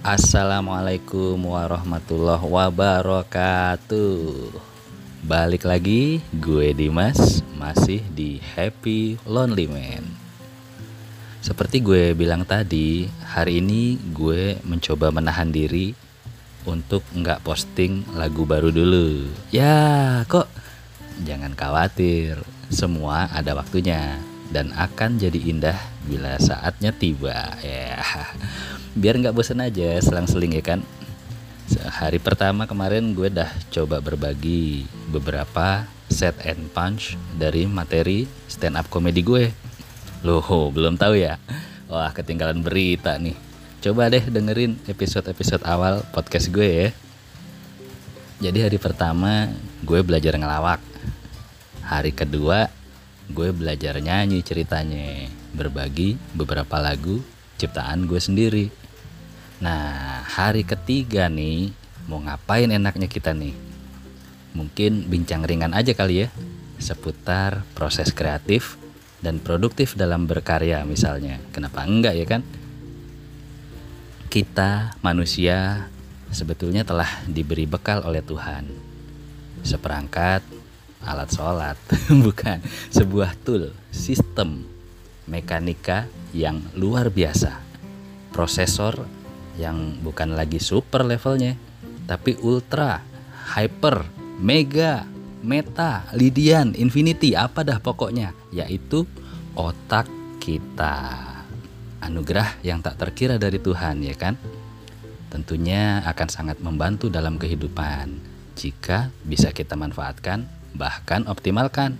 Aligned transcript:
Assalamualaikum 0.00 1.36
warahmatullahi 1.52 2.40
wabarakatuh. 2.40 4.16
Balik 5.28 5.68
lagi 5.68 6.24
gue 6.40 6.72
Dimas 6.72 7.44
Masih 7.60 8.00
di 8.08 8.40
Happy 8.40 9.20
Lonely 9.28 9.68
Man. 9.68 10.08
Seperti 11.44 11.84
gue 11.84 12.16
bilang 12.16 12.48
tadi 12.48 13.12
Hari 13.28 13.60
ini 13.60 14.00
gue 14.16 14.56
mencoba 14.64 15.12
menahan 15.12 15.52
diri 15.52 15.92
Untuk 16.64 17.04
nggak 17.12 17.44
posting 17.44 18.08
lagu 18.16 18.48
baru 18.48 18.72
dulu. 18.72 19.28
Ya 19.52 20.24
kok? 20.24 20.48
Jangan 21.28 21.52
khawatir 21.52 22.40
Semua 22.72 23.28
ada 23.36 23.52
waktunya 23.52 24.16
Dan 24.48 24.72
akan 24.72 25.20
jadi 25.20 25.36
indah 25.44 25.76
bila 26.08 26.40
saatnya 26.40 26.88
tiba. 26.88 27.52
Ya 27.60 28.00
biar 28.98 29.18
nggak 29.20 29.36
bosan 29.36 29.62
aja 29.62 29.98
selang-seling 30.02 30.58
ya 30.58 30.64
kan? 30.64 30.80
Hari 31.70 32.18
pertama 32.18 32.66
kemarin 32.66 33.14
gue 33.14 33.30
dah 33.30 33.46
coba 33.70 34.02
berbagi 34.02 34.82
beberapa 35.14 35.86
set 36.10 36.34
and 36.42 36.66
punch 36.74 37.14
dari 37.38 37.70
materi 37.70 38.26
stand 38.50 38.74
up 38.74 38.90
comedy 38.90 39.22
gue. 39.22 39.54
Loh 40.26 40.74
belum 40.74 40.98
tahu 40.98 41.14
ya? 41.14 41.38
Wah 41.86 42.10
ketinggalan 42.10 42.66
berita 42.66 43.14
nih. 43.22 43.38
Coba 43.80 44.10
deh 44.10 44.26
dengerin 44.26 44.82
episode-episode 44.90 45.62
awal 45.62 46.02
podcast 46.10 46.50
gue 46.50 46.68
ya. 46.68 46.88
Jadi 48.42 48.66
hari 48.66 48.78
pertama 48.82 49.54
gue 49.86 50.02
belajar 50.02 50.34
ngelawak. 50.34 50.82
Hari 51.86 52.10
kedua 52.10 52.66
gue 53.30 53.54
belajar 53.54 54.02
nyanyi 54.02 54.42
ceritanya. 54.42 55.30
Berbagi 55.54 56.18
beberapa 56.34 56.82
lagu 56.82 57.22
ciptaan 57.58 58.10
gue 58.10 58.18
sendiri 58.18 58.79
Nah, 59.60 60.24
hari 60.24 60.64
ketiga 60.64 61.28
nih, 61.28 61.76
mau 62.08 62.16
ngapain 62.16 62.72
enaknya 62.72 63.12
kita 63.12 63.36
nih? 63.36 63.52
Mungkin 64.56 65.04
bincang 65.12 65.44
ringan 65.44 65.76
aja 65.76 65.92
kali 65.92 66.24
ya, 66.24 66.28
seputar 66.80 67.68
proses 67.76 68.08
kreatif 68.16 68.80
dan 69.20 69.36
produktif 69.36 70.00
dalam 70.00 70.24
berkarya 70.24 70.80
misalnya. 70.88 71.36
Kenapa 71.52 71.84
enggak 71.84 72.16
ya 72.16 72.24
kan? 72.24 72.40
Kita 74.32 74.96
manusia 75.04 75.92
sebetulnya 76.32 76.80
telah 76.80 77.20
diberi 77.28 77.68
bekal 77.68 78.00
oleh 78.00 78.24
Tuhan. 78.24 78.64
Seperangkat 79.60 80.40
alat 81.04 81.28
sholat, 81.36 81.76
bukan 82.24 82.64
sebuah 82.88 83.36
tool, 83.44 83.76
sistem, 83.92 84.64
mekanika 85.28 86.08
yang 86.32 86.64
luar 86.72 87.12
biasa. 87.12 87.60
Prosesor 88.32 89.19
yang 89.58 89.98
bukan 90.04 90.36
lagi 90.36 90.62
super 90.62 91.02
levelnya, 91.02 91.56
tapi 92.06 92.36
ultra, 92.42 93.02
hyper, 93.54 94.06
mega, 94.38 95.06
meta, 95.40 96.06
lidian, 96.14 96.76
infinity, 96.76 97.34
apa 97.34 97.64
dah 97.64 97.78
pokoknya, 97.80 98.36
yaitu 98.52 99.08
otak 99.56 100.06
kita. 100.38 101.26
Anugerah 102.00 102.56
yang 102.64 102.80
tak 102.80 102.96
terkira 102.96 103.36
dari 103.36 103.60
Tuhan, 103.60 104.00
ya 104.04 104.16
kan? 104.16 104.34
Tentunya 105.30 106.02
akan 106.04 106.28
sangat 106.28 106.58
membantu 106.58 107.06
dalam 107.06 107.38
kehidupan 107.38 108.18
jika 108.58 109.08
bisa 109.22 109.54
kita 109.54 109.78
manfaatkan, 109.78 110.44
bahkan 110.74 111.24
optimalkan. 111.30 111.96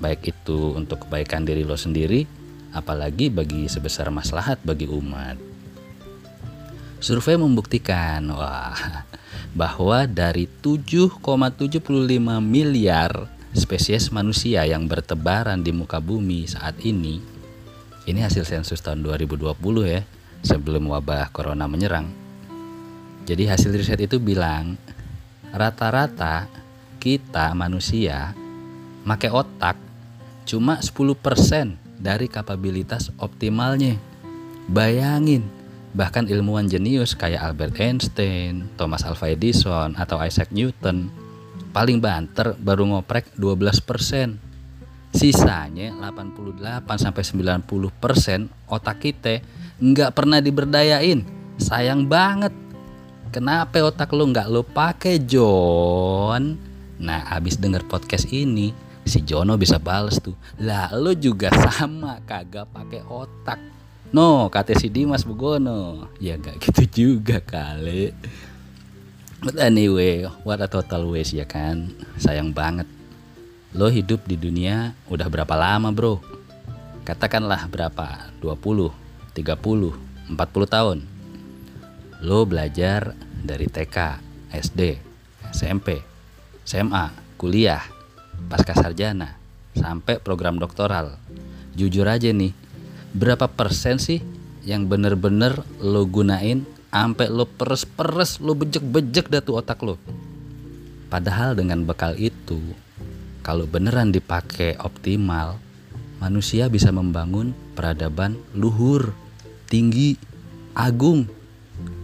Baik 0.00 0.34
itu 0.34 0.74
untuk 0.74 1.06
kebaikan 1.06 1.46
diri 1.46 1.62
lo 1.62 1.78
sendiri, 1.78 2.26
apalagi 2.74 3.30
bagi 3.30 3.70
sebesar 3.70 4.10
maslahat 4.10 4.58
bagi 4.66 4.90
umat. 4.90 5.53
Survei 7.04 7.36
membuktikan 7.36 8.32
wah, 8.32 8.72
bahwa 9.60 10.08
dari 10.08 10.48
7,75 10.48 11.84
miliar 12.40 13.28
spesies 13.52 14.08
manusia 14.08 14.64
yang 14.64 14.88
bertebaran 14.88 15.60
di 15.60 15.68
muka 15.68 16.00
bumi 16.00 16.48
saat 16.48 16.80
ini, 16.80 17.20
ini 18.08 18.24
hasil 18.24 18.48
sensus 18.48 18.80
tahun 18.80 19.04
2020 19.04 19.52
ya, 19.84 20.00
sebelum 20.40 20.88
wabah 20.96 21.28
corona 21.28 21.68
menyerang. 21.68 22.08
Jadi 23.28 23.52
hasil 23.52 23.76
riset 23.76 24.00
itu 24.00 24.16
bilang 24.16 24.80
rata-rata 25.52 26.48
kita 27.04 27.52
manusia 27.52 28.32
make 29.04 29.28
otak 29.28 29.76
cuma 30.48 30.80
10% 30.80 30.96
dari 32.00 32.32
kapabilitas 32.32 33.12
optimalnya. 33.20 34.00
Bayangin, 34.64 35.63
Bahkan 35.94 36.26
ilmuwan 36.26 36.66
jenius 36.66 37.14
kayak 37.14 37.54
Albert 37.54 37.78
Einstein, 37.78 38.66
Thomas 38.74 39.06
Alva 39.06 39.30
Edison, 39.30 39.94
atau 39.94 40.18
Isaac 40.18 40.50
Newton 40.50 41.06
paling 41.70 42.02
banter 42.02 42.58
baru 42.58 42.90
ngoprek 42.90 43.34
12%. 43.38 45.14
Sisanya 45.14 45.94
88 46.02 46.82
sampai 46.98 47.22
90% 47.22 48.50
otak 48.66 48.98
kita 48.98 49.38
nggak 49.78 50.10
pernah 50.10 50.42
diberdayain. 50.42 51.22
Sayang 51.62 52.10
banget. 52.10 52.50
Kenapa 53.30 53.78
otak 53.82 54.10
lo 54.14 54.26
nggak 54.30 54.50
lo 54.50 54.66
pakai 54.66 55.22
John? 55.22 56.58
Nah, 56.98 57.26
abis 57.34 57.58
denger 57.58 57.82
podcast 57.86 58.30
ini, 58.30 58.70
si 59.02 59.22
Jono 59.26 59.58
bisa 59.58 59.82
bales 59.82 60.22
tuh. 60.22 60.34
Lah, 60.62 60.94
lo 60.94 61.14
juga 61.14 61.50
sama 61.50 62.22
kagak 62.22 62.70
pakai 62.70 63.02
otak 63.02 63.73
No, 64.14 64.46
kata 64.46 64.78
si 64.78 64.86
Dimas 64.94 65.26
Begono. 65.26 66.06
Ya 66.22 66.38
gak 66.38 66.62
gitu 66.62 66.86
juga 66.86 67.42
kali. 67.42 68.14
But 69.42 69.58
anyway, 69.58 70.30
what 70.46 70.62
a 70.62 70.70
total 70.70 71.10
waste 71.10 71.34
ya 71.34 71.42
kan. 71.42 71.90
Sayang 72.22 72.54
banget. 72.54 72.86
Lo 73.74 73.90
hidup 73.90 74.22
di 74.22 74.38
dunia 74.38 74.94
udah 75.10 75.26
berapa 75.26 75.58
lama 75.58 75.90
bro? 75.90 76.22
Katakanlah 77.02 77.66
berapa? 77.66 78.30
20, 78.38 78.94
30, 79.34 80.30
40 80.30 80.30
tahun. 80.70 80.98
Lo 82.22 82.46
belajar 82.46 83.18
dari 83.42 83.66
TK, 83.66 84.22
SD, 84.54 84.80
SMP, 85.50 86.06
SMA, 86.62 87.10
kuliah, 87.34 87.82
pasca 88.46 88.78
sarjana, 88.78 89.42
sampai 89.74 90.22
program 90.22 90.54
doktoral. 90.62 91.18
Jujur 91.74 92.06
aja 92.06 92.30
nih, 92.30 92.54
berapa 93.14 93.46
persen 93.46 94.02
sih 94.02 94.18
yang 94.66 94.90
bener-bener 94.90 95.62
lo 95.78 96.02
gunain 96.02 96.66
sampai 96.90 97.30
lo 97.30 97.46
peres-peres 97.46 98.42
lo 98.42 98.58
bejek-bejek 98.58 99.30
dah 99.30 99.38
tuh 99.38 99.62
otak 99.62 99.78
lo? 99.86 99.94
Padahal 101.06 101.54
dengan 101.54 101.86
bekal 101.86 102.18
itu 102.18 102.58
kalau 103.46 103.70
beneran 103.70 104.10
dipakai 104.10 104.74
optimal 104.82 105.62
manusia 106.18 106.66
bisa 106.66 106.90
membangun 106.90 107.54
peradaban 107.78 108.34
luhur 108.50 109.14
tinggi 109.70 110.18
agung. 110.74 111.30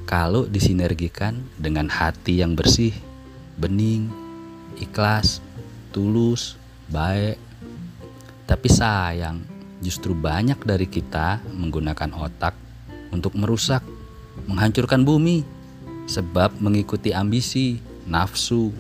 Kalau 0.07 0.47
disinergikan 0.47 1.39
dengan 1.55 1.87
hati 1.87 2.43
yang 2.43 2.59
bersih 2.59 2.95
bening 3.59 4.11
ikhlas 4.79 5.43
tulus 5.91 6.55
baik. 6.91 7.39
Tapi 8.47 8.67
sayang 8.67 9.50
justru 9.81 10.13
banyak 10.13 10.61
dari 10.63 10.85
kita 10.85 11.41
menggunakan 11.57 12.13
otak 12.17 12.53
untuk 13.11 13.35
merusak, 13.35 13.83
menghancurkan 14.47 15.03
bumi, 15.03 15.43
sebab 16.07 16.55
mengikuti 16.61 17.11
ambisi, 17.11 17.81
nafsu, 18.07 18.71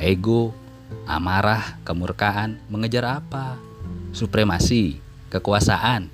ego, 0.00 0.56
amarah, 1.04 1.76
kemurkaan, 1.84 2.58
mengejar 2.72 3.20
apa? 3.20 3.60
Supremasi, 4.12 4.98
kekuasaan. 5.28 6.08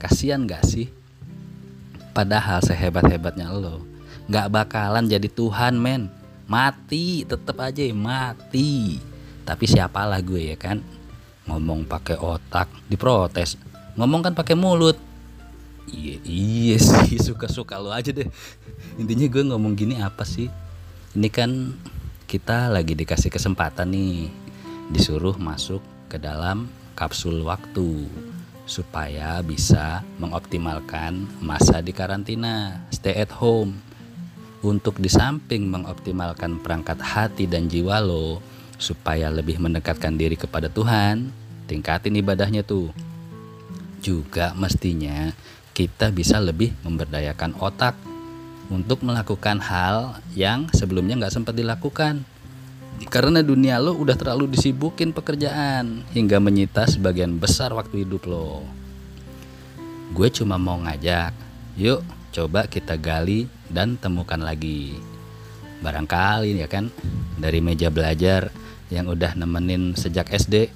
Kasian 0.00 0.48
gak 0.48 0.64
sih? 0.64 0.88
Padahal 2.16 2.64
sehebat-hebatnya 2.64 3.52
lo, 3.52 3.84
gak 4.30 4.48
bakalan 4.48 5.06
jadi 5.10 5.28
Tuhan 5.28 5.76
men. 5.76 6.08
Mati, 6.50 7.22
tetep 7.22 7.54
aja 7.62 7.86
mati. 7.94 8.98
Tapi 9.46 9.64
siapalah 9.70 10.18
gue 10.18 10.50
ya 10.50 10.56
kan? 10.58 10.82
Ngomong 11.50 11.84
pakai 11.84 12.16
otak 12.16 12.70
diprotes. 12.86 13.58
Ngomong 13.98 14.30
kan 14.30 14.34
pakai 14.38 14.54
mulut. 14.54 14.94
Iya 15.90 16.22
iya 16.22 16.76
sih 16.78 17.18
suka 17.26 17.50
suka 17.50 17.82
lo 17.82 17.90
aja 17.90 18.14
deh. 18.14 18.30
Intinya 18.96 19.26
gue 19.26 19.42
ngomong 19.50 19.74
gini 19.74 19.98
apa 19.98 20.22
sih? 20.22 20.46
Ini 21.18 21.28
kan 21.28 21.74
kita 22.30 22.70
lagi 22.70 22.94
dikasih 22.94 23.34
kesempatan 23.34 23.90
nih. 23.90 24.30
Disuruh 24.94 25.34
masuk 25.34 25.82
ke 26.06 26.18
dalam 26.18 26.70
kapsul 26.94 27.42
waktu 27.42 28.06
supaya 28.70 29.42
bisa 29.42 30.06
mengoptimalkan 30.22 31.26
masa 31.42 31.82
di 31.82 31.90
karantina 31.90 32.86
stay 32.94 33.18
at 33.18 33.34
home. 33.34 33.82
Untuk 34.60 35.00
di 35.00 35.08
samping 35.08 35.72
mengoptimalkan 35.72 36.60
perangkat 36.60 37.00
hati 37.00 37.48
dan 37.48 37.66
jiwa 37.66 37.98
lo 37.98 38.44
supaya 38.80 39.28
lebih 39.28 39.60
mendekatkan 39.60 40.16
diri 40.16 40.40
kepada 40.40 40.72
Tuhan 40.72 41.28
tingkatin 41.70 42.18
ibadahnya 42.18 42.66
tuh 42.66 42.90
juga 44.02 44.56
mestinya 44.58 45.30
kita 45.70 46.10
bisa 46.10 46.42
lebih 46.42 46.74
memberdayakan 46.82 47.54
otak 47.62 47.94
untuk 48.70 49.06
melakukan 49.06 49.62
hal 49.62 50.18
yang 50.34 50.66
sebelumnya 50.74 51.14
nggak 51.18 51.34
sempat 51.34 51.54
dilakukan. 51.54 52.26
Karena 53.08 53.40
dunia 53.40 53.80
lo 53.80 53.96
udah 53.96 54.12
terlalu 54.12 54.50
disibukin 54.52 55.10
pekerjaan 55.10 56.04
hingga 56.12 56.36
menyita 56.36 56.84
sebagian 56.84 57.40
besar 57.40 57.72
waktu 57.72 58.04
hidup 58.04 58.28
lo. 58.28 58.60
Gue 60.12 60.28
cuma 60.28 60.58
mau 60.60 60.76
ngajak, 60.78 61.32
yuk 61.80 62.02
coba 62.34 62.66
kita 62.66 62.98
gali 63.00 63.48
dan 63.70 63.96
temukan 63.96 64.38
lagi. 64.38 64.98
Barangkali 65.80 66.60
ya 66.60 66.68
kan 66.68 66.92
dari 67.40 67.64
meja 67.64 67.88
belajar 67.88 68.52
yang 68.90 69.06
udah 69.06 69.38
nemenin 69.38 69.94
sejak 69.94 70.28
SD 70.34 70.70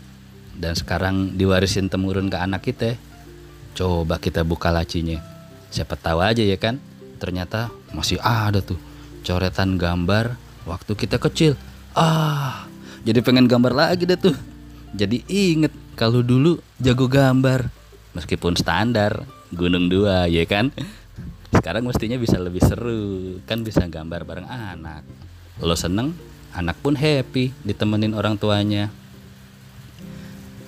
dan 0.59 0.79
sekarang 0.79 1.35
diwarisin 1.35 1.91
temurun 1.91 2.31
ke 2.31 2.39
anak 2.39 2.63
kita. 2.63 2.95
Coba 3.75 4.23
kita 4.23 4.47
buka 4.47 4.71
lacinya. 4.71 5.19
Siapa 5.75 5.99
tahu 5.99 6.23
aja 6.23 6.41
ya 6.41 6.55
kan? 6.55 6.79
Ternyata 7.19 7.75
masih 7.91 8.23
ada 8.23 8.63
tuh 8.63 8.79
coretan 9.27 9.75
gambar 9.75 10.39
waktu 10.63 10.93
kita 10.95 11.19
kecil. 11.19 11.59
Ah 11.99 12.71
jadi 13.05 13.21
pengen 13.21 13.45
gambar 13.45 13.77
lagi 13.77 14.09
deh 14.09 14.17
tuh. 14.17 14.33
Jadi 14.97 15.27
inget 15.29 15.75
kalau 15.99 16.25
dulu 16.25 16.57
jago 16.81 17.05
gambar. 17.05 17.69
Meskipun 18.17 18.55
standar 18.55 19.27
gunung 19.51 19.91
dua 19.91 20.31
ya 20.31 20.47
kan? 20.47 20.71
Sekarang 21.51 21.85
mestinya 21.85 22.17
bisa 22.17 22.41
lebih 22.41 22.63
seru. 22.65 23.43
Kan 23.45 23.67
bisa 23.67 23.85
gambar 23.85 24.25
bareng 24.25 24.49
anak. 24.49 25.03
Lo 25.61 25.77
seneng 25.77 26.17
anak 26.55 26.79
pun 26.81 26.95
happy 26.95 27.51
ditemenin 27.67 28.15
orang 28.15 28.39
tuanya 28.39 28.89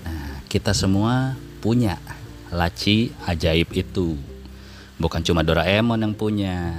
nah 0.03 0.43
kita 0.51 0.75
semua 0.75 1.39
punya 1.63 1.99
laci 2.51 3.15
ajaib 3.27 3.71
itu 3.75 4.19
bukan 4.97 5.21
cuma 5.21 5.45
Doraemon 5.45 6.01
yang 6.01 6.15
punya. 6.17 6.73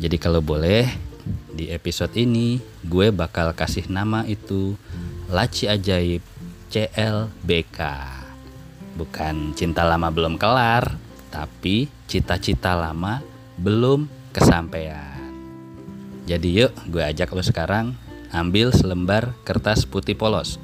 Jadi 0.00 0.16
kalau 0.16 0.40
boleh 0.40 0.88
di 1.52 1.68
episode 1.68 2.12
ini 2.16 2.60
gue 2.84 3.12
bakal 3.12 3.52
kasih 3.52 3.88
nama 3.92 4.24
itu 4.24 4.76
Laci 5.28 5.68
Ajaib 5.68 6.24
CLBK. 6.72 7.78
Bukan 8.96 9.56
cinta 9.56 9.86
lama 9.86 10.08
belum 10.10 10.36
kelar, 10.36 10.96
tapi 11.32 11.88
cita-cita 12.08 12.76
lama 12.76 13.20
belum 13.60 14.08
kesampaian. 14.32 15.20
Jadi 16.24 16.48
yuk 16.64 16.72
gue 16.88 17.02
ajak 17.02 17.32
lo 17.32 17.42
sekarang 17.44 17.94
ambil 18.30 18.70
selembar 18.74 19.34
kertas 19.46 19.86
putih 19.86 20.14
polos. 20.14 20.58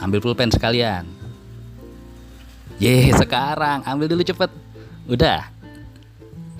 Ambil 0.00 0.20
pulpen 0.20 0.50
sekalian. 0.50 1.06
Ye, 2.82 3.12
sekarang 3.14 3.86
ambil 3.86 4.10
dulu 4.10 4.26
cepet. 4.26 4.50
Udah, 5.06 5.54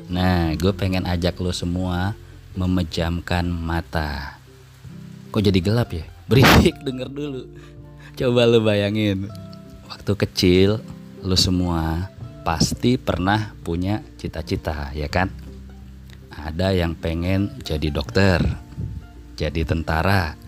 Nah, 0.04 0.52
gue 0.52 0.72
pengen 0.76 1.08
ajak 1.08 1.40
lo 1.40 1.48
semua 1.48 2.12
memejamkan 2.52 3.48
mata. 3.48 4.36
Kok 5.32 5.40
jadi 5.40 5.60
gelap 5.64 5.96
ya? 5.96 6.04
Berisik 6.28 6.76
denger 6.84 7.08
dulu. 7.08 7.48
Coba 8.14 8.44
lo 8.44 8.60
bayangin. 8.60 9.32
Waktu 9.88 10.12
kecil 10.14 10.84
lo 11.24 11.36
semua 11.40 12.12
pasti 12.44 13.00
pernah 13.00 13.56
punya 13.64 14.04
cita-cita, 14.20 14.92
ya 14.92 15.08
kan? 15.08 15.32
Ada 16.28 16.76
yang 16.76 16.92
pengen 16.92 17.56
jadi 17.64 17.88
dokter, 17.88 18.44
jadi 19.34 19.66
tentara, 19.66 20.38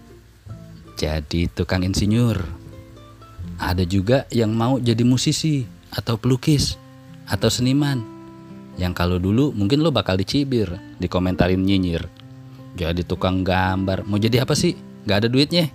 jadi 0.94 1.50
tukang 1.50 1.82
insinyur. 1.82 2.38
Ada 3.56 3.84
juga 3.88 4.28
yang 4.30 4.52
mau 4.52 4.76
jadi 4.78 5.02
musisi 5.02 5.64
atau 5.90 6.20
pelukis 6.20 6.76
atau 7.26 7.48
seniman 7.48 8.16
yang 8.76 8.92
kalau 8.92 9.16
dulu 9.16 9.56
mungkin 9.56 9.80
lo 9.80 9.88
bakal 9.88 10.20
dicibir, 10.20 10.68
dikomentarin 11.00 11.60
nyinyir. 11.64 12.04
Jadi 12.76 13.08
tukang 13.08 13.40
gambar, 13.40 14.04
mau 14.04 14.20
jadi 14.20 14.44
apa 14.44 14.52
sih? 14.52 14.76
Gak 15.08 15.24
ada 15.24 15.28
duitnya. 15.32 15.72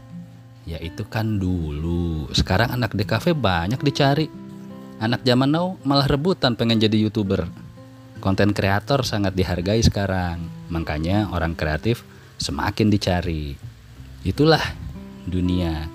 Ya 0.70 0.78
itu 0.78 1.02
kan 1.10 1.42
dulu. 1.42 2.30
Sekarang 2.30 2.70
anak 2.78 2.94
kafe 3.10 3.34
banyak 3.34 3.82
dicari. 3.82 4.30
Anak 5.02 5.26
zaman 5.26 5.50
now 5.50 5.82
malah 5.82 6.06
rebutan 6.06 6.54
pengen 6.54 6.78
jadi 6.78 6.94
youtuber. 6.94 7.50
Konten 8.22 8.54
kreator 8.54 9.02
sangat 9.02 9.34
dihargai 9.34 9.82
sekarang. 9.82 10.46
Makanya 10.70 11.34
orang 11.34 11.58
kreatif 11.58 12.06
semakin 12.42 12.90
dicari. 12.90 13.54
Itulah 14.26 14.66
dunia 15.30 15.86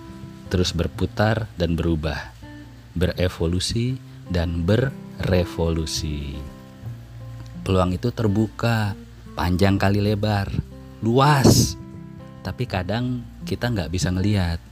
terus 0.47 0.71
berputar 0.71 1.51
dan 1.59 1.75
berubah, 1.75 2.31
berevolusi 2.95 3.99
dan 4.31 4.63
berrevolusi 4.63 6.55
peluang 7.67 7.99
itu 7.99 8.15
terbuka, 8.15 8.95
panjang 9.35 9.75
kali 9.75 9.99
lebar, 9.99 10.47
luas. 11.03 11.75
Tapi 12.47 12.63
kadang 12.71 13.27
kita 13.43 13.75
nggak 13.75 13.91
bisa 13.91 14.15
ngeliat 14.15 14.63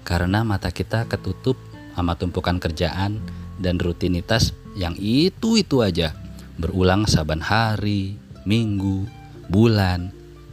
karena 0.00 0.40
mata 0.40 0.72
kita 0.72 1.04
ketutup 1.12 1.60
sama 1.92 2.16
tumpukan 2.16 2.56
kerjaan 2.56 3.20
dan 3.60 3.76
rutinitas 3.76 4.56
yang 4.72 4.96
itu-itu 4.96 5.84
aja 5.84 6.16
berulang 6.56 7.04
saban 7.04 7.44
hari, 7.44 8.16
minggu, 8.48 9.04
bulan, 9.52 10.08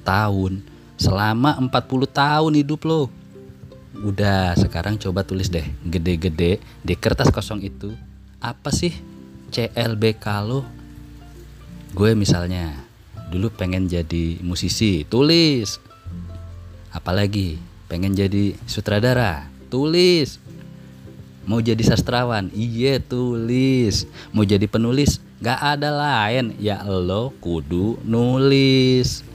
tahun, 0.10 0.66
selama 0.98 1.62
40 1.62 1.70
tahun 2.10 2.54
hidup 2.58 2.82
lo. 2.90 3.14
Udah, 4.02 4.58
sekarang 4.58 4.98
coba 4.98 5.22
tulis 5.22 5.54
deh 5.54 5.66
gede-gede 5.86 6.58
di 6.82 6.94
kertas 6.98 7.30
kosong 7.30 7.62
itu 7.62 7.94
apa 8.42 8.74
sih 8.74 8.94
CLBK 9.54 10.26
lo? 10.50 10.66
Gue 11.94 12.18
misalnya 12.18 12.74
dulu 13.30 13.54
pengen 13.54 13.86
jadi 13.86 14.42
musisi 14.42 15.06
tulis. 15.06 15.78
Apalagi 16.90 17.62
pengen 17.86 18.18
jadi 18.18 18.58
sutradara 18.66 19.46
tulis. 19.70 20.42
Mau 21.50 21.62
jadi 21.62 21.82
sastrawan 21.82 22.54
iya 22.54 23.02
tulis. 23.02 24.06
Mau 24.30 24.46
jadi 24.46 24.70
penulis 24.70 25.18
gak 25.42 25.78
ada 25.78 25.90
lain. 25.90 26.54
Ya 26.62 26.86
lo 26.86 27.34
kudu 27.42 27.98
nulis 28.06 29.29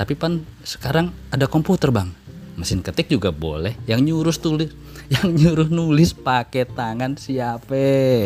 tapi 0.00 0.16
pan 0.16 0.40
sekarang 0.64 1.12
ada 1.28 1.44
komputer 1.44 1.92
bang 1.92 2.08
mesin 2.56 2.80
ketik 2.80 3.12
juga 3.12 3.28
boleh 3.28 3.76
yang 3.84 4.00
nyuruh 4.00 4.32
tulis 4.32 4.72
yang 5.12 5.36
nyuruh 5.36 5.68
nulis 5.68 6.16
pakai 6.16 6.64
tangan 6.64 7.20
siapa 7.20 7.76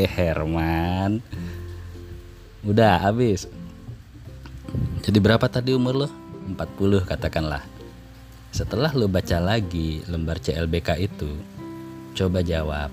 Herman 0.06 1.18
udah 2.62 3.10
habis 3.10 3.50
jadi 5.04 5.20
berapa 5.20 5.46
tadi 5.52 5.76
umur 5.76 5.94
lo? 6.06 6.08
40 6.48 7.04
katakanlah. 7.04 7.60
Setelah 8.50 8.88
lo 8.96 9.04
baca 9.04 9.36
lagi 9.36 10.00
lembar 10.08 10.40
CLBK 10.40 10.96
itu, 10.96 11.28
coba 12.16 12.40
jawab. 12.40 12.88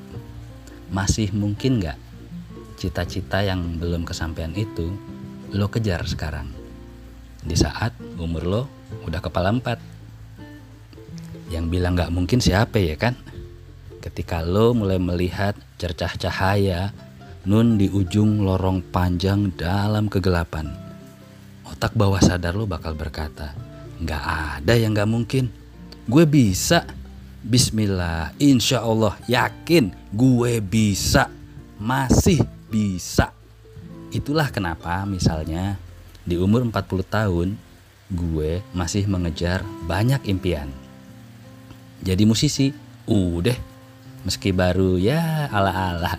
Masih 0.92 1.32
mungkin 1.32 1.80
gak 1.80 1.96
cita-cita 2.76 3.46
yang 3.46 3.80
belum 3.80 4.04
kesampaian 4.04 4.52
itu 4.60 4.92
lo 5.56 5.72
kejar 5.72 6.04
sekarang? 6.04 6.61
Di 7.42 7.58
saat 7.58 7.98
umur 8.18 8.44
lo 8.46 8.62
udah 9.06 9.22
kepala 9.22 9.52
empat. 9.52 9.82
Yang 11.52 11.66
bilang 11.68 12.00
gak 12.00 12.14
mungkin 12.14 12.40
siapa 12.40 12.80
ya 12.80 12.96
kan? 12.96 13.18
Ketika 14.02 14.42
lo 14.42 14.74
mulai 14.74 14.98
melihat 14.98 15.54
cercah 15.78 16.14
cahaya 16.18 16.94
nun 17.46 17.78
di 17.78 17.90
ujung 17.90 18.46
lorong 18.46 18.86
panjang 18.94 19.50
dalam 19.54 20.10
kegelapan 20.10 20.92
otak 21.82 21.98
bawah 21.98 22.22
sadar 22.22 22.54
lo 22.54 22.70
bakal 22.70 22.94
berkata, 22.94 23.58
nggak 23.98 24.24
ada 24.62 24.74
yang 24.78 24.94
nggak 24.94 25.10
mungkin. 25.10 25.50
Gue 26.06 26.30
bisa. 26.30 26.86
Bismillah, 27.42 28.38
insya 28.38 28.86
Allah 28.86 29.18
yakin 29.26 29.90
gue 30.14 30.62
bisa, 30.62 31.26
masih 31.82 32.38
bisa. 32.70 33.34
Itulah 34.14 34.54
kenapa 34.54 35.02
misalnya 35.10 35.82
di 36.26 36.38
umur 36.38 36.66
40 36.68 37.02
tahun 37.08 37.48
gue 38.12 38.60
masih 38.76 39.08
mengejar 39.08 39.64
banyak 39.88 40.22
impian. 40.28 40.68
Jadi 42.02 42.24
musisi, 42.26 42.74
udah. 43.08 43.56
Meski 44.26 44.54
baru 44.54 45.02
ya 45.02 45.50
ala-ala. 45.50 46.18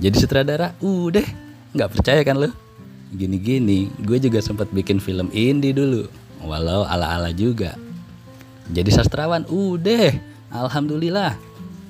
Jadi 0.00 0.16
sutradara, 0.16 0.72
udah. 0.80 1.26
Nggak 1.72 1.90
percaya 1.92 2.20
kan 2.24 2.36
lo? 2.40 2.52
gini-gini 3.12 3.92
gue 4.00 4.16
juga 4.16 4.40
sempat 4.40 4.72
bikin 4.72 4.98
film 4.98 5.28
indie 5.36 5.76
dulu. 5.76 6.08
Walau 6.42 6.82
ala-ala 6.88 7.30
juga. 7.30 7.76
Jadi 8.72 8.88
sastrawan 8.88 9.44
udah. 9.46 10.16
Alhamdulillah. 10.50 11.36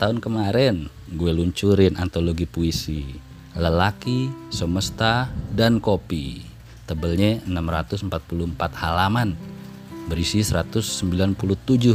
Tahun 0.02 0.19
kemarin 0.19 0.91
gue 1.14 1.31
luncurin 1.31 1.95
antologi 1.95 2.45
puisi 2.45 3.07
lelaki 3.55 4.33
semesta 4.50 5.31
dan 5.55 5.79
kopi 5.79 6.51
tebelnya 6.92 7.40
644 7.49 8.12
halaman 8.76 9.32
berisi 10.12 10.44
197 10.44 11.32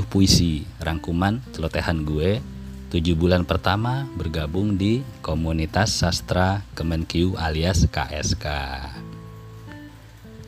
puisi. 0.09 0.65
Rangkuman 0.81 1.37
celotehan 1.53 2.01
gue 2.01 2.41
7 2.89 3.03
bulan 3.13 3.43
pertama 3.43 4.07
bergabung 4.17 4.79
di 4.79 5.03
komunitas 5.19 5.91
sastra 5.91 6.63
Kemenkyu 6.71 7.35
alias 7.35 7.83
KSK 7.85 8.45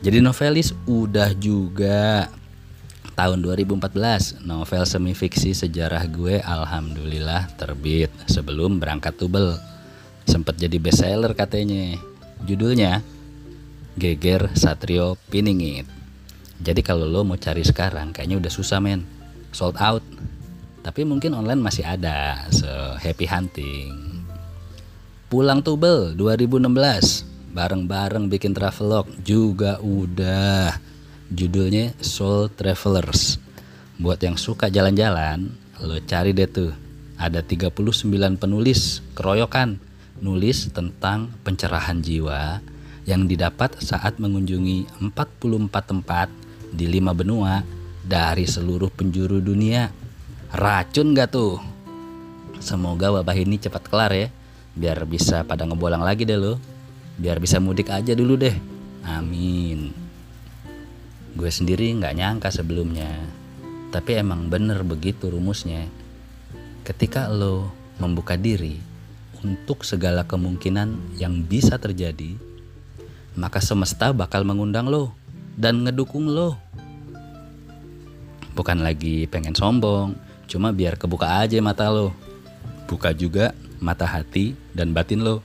Jadi 0.00 0.18
novelis 0.24 0.72
udah 0.88 1.30
juga. 1.36 2.32
Tahun 3.12 3.36
2014 3.36 4.40
novel 4.48 4.88
semi 4.88 5.12
fiksi 5.12 5.52
sejarah 5.52 6.00
gue 6.08 6.40
alhamdulillah 6.40 7.52
terbit 7.60 8.08
sebelum 8.24 8.80
berangkat 8.80 9.12
tubel. 9.20 9.60
Sempet 10.24 10.56
jadi 10.56 10.80
bestseller 10.80 11.36
katanya. 11.36 12.00
Judulnya 12.48 13.04
Geger 14.00 14.48
Satrio 14.56 15.20
Piningit. 15.28 15.84
Jadi 16.56 16.80
kalau 16.80 17.04
lo 17.04 17.20
mau 17.20 17.36
cari 17.36 17.60
sekarang 17.60 18.16
kayaknya 18.16 18.40
udah 18.40 18.48
susah 18.48 18.80
men. 18.80 19.04
Sold 19.52 19.76
out. 19.76 20.00
Tapi 20.80 21.04
mungkin 21.04 21.36
online 21.36 21.60
masih 21.60 21.84
ada 21.84 22.48
so 22.48 22.96
happy 22.96 23.28
hunting. 23.28 24.24
Pulang 25.28 25.60
tubel 25.60 26.16
2016 26.16 27.52
bareng-bareng 27.52 28.32
bikin 28.32 28.56
travelog 28.56 29.04
juga 29.20 29.76
udah. 29.84 30.80
Judulnya 31.28 31.92
Soul 32.00 32.48
Travelers. 32.56 33.36
Buat 34.00 34.24
yang 34.24 34.40
suka 34.40 34.72
jalan-jalan, 34.72 35.52
lo 35.84 36.00
cari 36.08 36.32
deh 36.32 36.48
tuh. 36.48 36.72
Ada 37.20 37.44
39 37.44 37.76
penulis 38.40 39.04
keroyokan. 39.12 39.76
Nulis 40.24 40.72
tentang 40.72 41.32
pencerahan 41.44 42.00
jiwa 42.00 42.64
yang 43.10 43.26
didapat 43.26 43.82
saat 43.82 44.22
mengunjungi 44.22 45.02
44 45.02 45.90
tempat 45.90 46.30
di 46.70 46.86
lima 46.86 47.10
benua 47.10 47.66
dari 48.06 48.46
seluruh 48.46 48.86
penjuru 48.86 49.42
dunia. 49.42 49.90
Racun 50.54 51.18
gak 51.18 51.34
tuh? 51.34 51.58
Semoga 52.62 53.10
wabah 53.10 53.34
ini 53.34 53.58
cepat 53.58 53.90
kelar 53.90 54.14
ya, 54.14 54.28
biar 54.78 55.02
bisa 55.10 55.42
pada 55.42 55.66
ngebolang 55.66 56.06
lagi 56.06 56.22
deh 56.22 56.38
lo. 56.38 56.62
Biar 57.18 57.42
bisa 57.42 57.58
mudik 57.58 57.90
aja 57.90 58.14
dulu 58.14 58.38
deh. 58.38 58.54
Amin. 59.02 59.90
Gue 61.34 61.50
sendiri 61.50 61.90
nggak 61.98 62.14
nyangka 62.14 62.48
sebelumnya, 62.54 63.10
tapi 63.90 64.18
emang 64.18 64.46
bener 64.46 64.86
begitu 64.86 65.30
rumusnya. 65.30 65.86
Ketika 66.86 67.26
lo 67.30 67.70
membuka 68.02 68.34
diri 68.34 68.78
untuk 69.40 69.86
segala 69.86 70.26
kemungkinan 70.26 71.16
yang 71.16 71.44
bisa 71.46 71.78
terjadi, 71.78 72.49
maka 73.40 73.64
semesta 73.64 74.12
bakal 74.12 74.44
mengundang 74.44 74.92
lo 74.92 75.16
dan 75.56 75.80
ngedukung 75.80 76.28
lo. 76.28 76.60
Bukan 78.52 78.84
lagi 78.84 79.24
pengen 79.24 79.56
sombong, 79.56 80.12
cuma 80.44 80.76
biar 80.76 81.00
kebuka 81.00 81.40
aja 81.40 81.56
mata 81.64 81.88
lo. 81.88 82.12
Buka 82.84 83.16
juga 83.16 83.56
mata 83.80 84.04
hati 84.04 84.52
dan 84.76 84.92
batin 84.92 85.24
lo. 85.24 85.40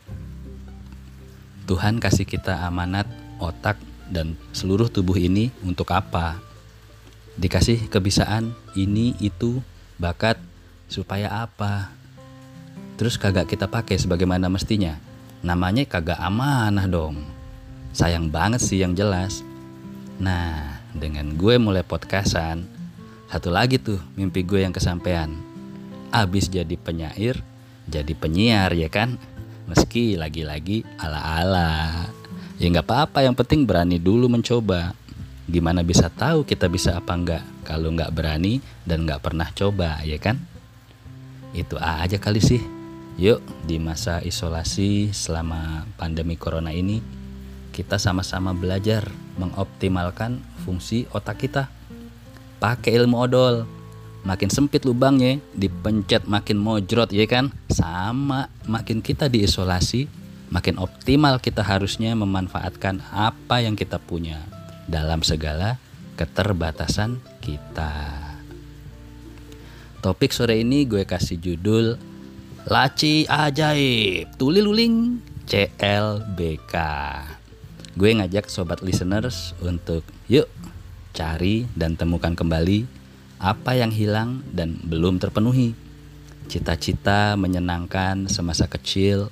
Tuhan 1.72 2.04
kasih 2.04 2.28
kita 2.28 2.68
amanat 2.68 3.08
otak 3.40 3.80
dan 4.12 4.36
seluruh 4.52 4.92
tubuh 4.92 5.16
ini 5.16 5.56
untuk 5.64 5.96
apa? 5.96 6.38
Dikasih 7.40 7.88
kebisaan 7.88 8.52
ini 8.76 9.16
itu 9.24 9.64
bakat 9.96 10.36
supaya 10.92 11.32
apa? 11.48 11.96
Terus 13.00 13.16
kagak 13.16 13.48
kita 13.52 13.72
pakai 13.72 13.96
sebagaimana 13.96 14.52
mestinya. 14.52 15.00
Namanya 15.44 15.88
kagak 15.88 16.20
amanah 16.20 16.88
dong. 16.88 17.35
Sayang 17.96 18.28
banget 18.28 18.60
sih 18.60 18.84
yang 18.84 18.92
jelas. 18.92 19.40
Nah, 20.20 20.84
dengan 20.92 21.40
gue 21.40 21.56
mulai 21.56 21.88
podcastan, 21.88 22.68
satu 23.32 23.48
lagi 23.48 23.80
tuh 23.80 24.04
mimpi 24.20 24.44
gue 24.44 24.68
yang 24.68 24.76
kesampaian. 24.76 25.32
Abis 26.12 26.52
jadi 26.52 26.76
penyair, 26.76 27.40
jadi 27.88 28.12
penyiar 28.12 28.76
ya 28.76 28.92
kan? 28.92 29.16
Meski 29.72 30.20
lagi-lagi 30.20 30.84
ala-ala 31.00 32.12
ya 32.56 32.72
nggak 32.72 32.88
apa-apa 32.88 33.20
yang 33.28 33.36
penting 33.36 33.68
berani 33.68 34.00
dulu 34.00 34.32
mencoba 34.32 34.96
gimana 35.46 35.84
bisa 35.84 36.08
tahu 36.08 36.48
kita 36.48 36.72
bisa 36.72 36.96
apa 36.96 37.12
enggak 37.12 37.44
kalau 37.68 37.92
nggak 37.92 38.16
berani 38.16 38.64
dan 38.88 39.04
nggak 39.04 39.20
pernah 39.20 39.52
coba 39.52 40.00
ya 40.08 40.16
kan 40.16 40.40
itu 41.52 41.76
aja 41.76 42.16
kali 42.16 42.40
sih 42.40 42.64
yuk 43.20 43.44
di 43.68 43.76
masa 43.76 44.24
isolasi 44.24 45.12
selama 45.12 45.84
pandemi 46.00 46.40
corona 46.40 46.72
ini 46.72 47.25
kita 47.76 48.00
sama-sama 48.00 48.56
belajar 48.56 49.12
mengoptimalkan 49.36 50.40
fungsi 50.64 51.12
otak 51.12 51.44
kita 51.44 51.68
pakai 52.64 52.96
ilmu 52.96 53.20
odol 53.20 53.68
makin 54.24 54.48
sempit 54.48 54.88
lubangnya 54.88 55.44
dipencet 55.52 56.24
makin 56.24 56.56
mojrot 56.56 57.12
ya 57.12 57.28
kan 57.28 57.52
sama 57.68 58.48
makin 58.64 59.04
kita 59.04 59.28
diisolasi 59.28 60.08
makin 60.56 60.80
optimal 60.80 61.44
kita 61.44 61.68
harusnya 61.68 62.16
memanfaatkan 62.16 63.04
apa 63.12 63.60
yang 63.60 63.76
kita 63.76 64.00
punya 64.00 64.40
dalam 64.88 65.20
segala 65.20 65.76
keterbatasan 66.16 67.20
kita. 67.44 67.92
Topik 70.00 70.32
sore 70.32 70.62
ini 70.62 70.86
gue 70.86 71.04
kasih 71.04 71.42
judul 71.42 71.98
Laci 72.70 73.26
Ajaib 73.26 74.38
Tuli 74.38 74.62
Luling 74.62 75.20
CLBK. 75.46 76.74
Gue 77.96 78.12
ngajak 78.12 78.52
sobat 78.52 78.84
listeners 78.84 79.56
untuk 79.64 80.04
yuk 80.28 80.52
cari 81.16 81.64
dan 81.80 81.96
temukan 81.96 82.36
kembali 82.36 82.84
apa 83.40 83.72
yang 83.80 83.88
hilang 83.88 84.44
dan 84.52 84.84
belum 84.84 85.16
terpenuhi. 85.16 85.72
Cita-cita 86.52 87.40
menyenangkan 87.40 88.28
semasa 88.28 88.68
kecil 88.68 89.32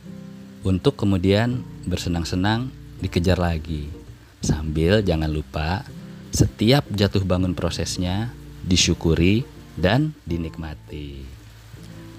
untuk 0.64 0.96
kemudian 0.96 1.60
bersenang-senang 1.84 2.72
dikejar 3.04 3.36
lagi. 3.36 3.92
Sambil 4.40 5.04
jangan 5.04 5.28
lupa 5.28 5.84
setiap 6.32 6.88
jatuh 6.88 7.28
bangun 7.28 7.52
prosesnya 7.52 8.32
disyukuri 8.64 9.44
dan 9.76 10.16
dinikmati. 10.24 11.28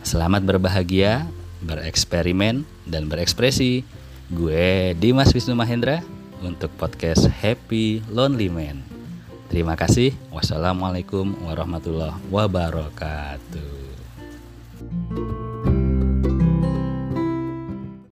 Selamat 0.05 0.45
berbahagia, 0.45 1.25
bereksperimen, 1.65 2.69
dan 2.85 3.09
berekspresi. 3.09 3.81
Gue 4.29 4.93
Dimas 5.01 5.33
Wisnu 5.33 5.57
Mahendra 5.57 6.05
untuk 6.45 6.71
podcast 6.77 7.27
Happy 7.29 8.05
Lonely 8.13 8.53
Man. 8.53 8.85
Terima 9.49 9.75
kasih. 9.77 10.13
Wassalamualaikum 10.33 11.37
warahmatullahi 11.45 12.17
wabarakatuh. 12.29 13.84